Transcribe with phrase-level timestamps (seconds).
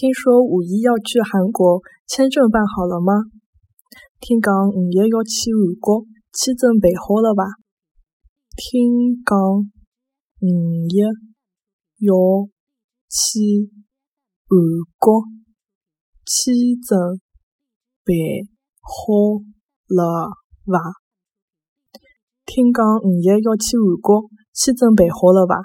[0.00, 3.12] 听说五一要去韩国签证办好了吗？
[4.18, 7.44] 听讲五一要去韩国签证办好了吧？
[8.56, 9.36] 听讲
[10.40, 10.96] 五一
[12.00, 12.16] 要
[13.10, 13.68] 去
[14.48, 14.56] 韩
[14.96, 15.20] 国
[16.24, 17.20] 签证
[18.06, 18.16] 办
[18.80, 19.36] 好
[19.86, 20.30] 了
[20.64, 20.80] 吧？
[22.46, 25.56] 听讲五一要去韩国签证办好了吧？